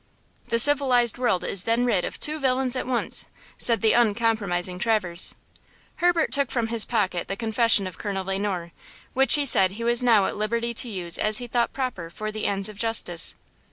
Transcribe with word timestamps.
"The 0.47 0.57
civilized 0.57 1.19
world 1.19 1.43
is 1.43 1.65
then 1.65 1.85
rid 1.85 2.03
of 2.05 2.19
two 2.19 2.39
villains 2.39 2.75
at 2.75 2.87
once," 2.87 3.27
said 3.59 3.81
the 3.81 3.93
uncompromising 3.93 4.79
Traverse. 4.79 5.35
Herbert 5.97 6.31
took 6.31 6.49
from 6.49 6.69
his 6.69 6.85
pocket 6.85 7.27
the 7.27 7.35
confession 7.35 7.85
of 7.85 7.99
Colonel 7.99 8.25
Le 8.25 8.39
Noir, 8.39 8.71
which 9.13 9.35
he 9.35 9.45
said 9.45 9.73
he 9.73 9.83
was 9.83 10.01
now 10.01 10.25
at 10.25 10.35
liberty 10.37 10.73
to 10.73 10.89
use 10.89 11.19
as 11.19 11.37
he 11.37 11.45
thought 11.45 11.71
proper 11.71 12.09
for 12.09 12.31
the 12.31 12.47
ends 12.47 12.67
of 12.67 12.79
justice. 12.79 13.35